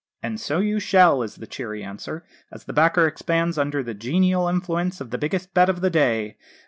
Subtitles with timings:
[0.23, 4.47] 'And so you shall!' is the cheery answer, as the backer expands under the genial
[4.47, 6.37] influence of the biggest bet of the day.